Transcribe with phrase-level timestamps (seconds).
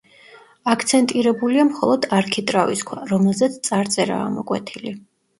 [0.71, 4.95] აქცენტირებულია მხოლოდ არქიტრავის ქვა, რომელზეც წარწერაა ამოკვეთილი.